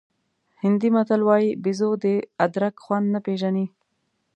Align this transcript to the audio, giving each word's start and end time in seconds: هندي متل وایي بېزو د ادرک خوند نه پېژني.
هندي 0.61 0.87
متل 0.95 1.21
وایي 1.27 1.49
بېزو 1.63 1.91
د 2.03 2.05
ادرک 2.45 2.75
خوند 2.85 3.05
نه 3.13 3.19
پېژني. 3.25 3.65